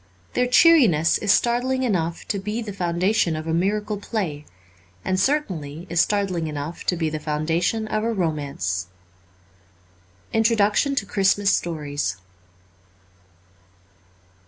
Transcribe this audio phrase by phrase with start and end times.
[0.33, 4.45] Their cheeriness is startling enough to be the foundation of a miracle play;
[5.05, 8.87] and certainly is startling enough to be the foundation of a romance.
[10.33, 12.17] Introduction to' Christmas Stories.'